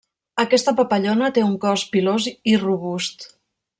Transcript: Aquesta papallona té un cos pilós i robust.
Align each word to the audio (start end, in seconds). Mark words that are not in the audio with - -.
Aquesta 0.43 0.71
papallona 0.79 1.29
té 1.37 1.43
un 1.49 1.53
cos 1.65 1.85
pilós 1.93 2.27
i 2.55 2.57
robust. 2.65 3.29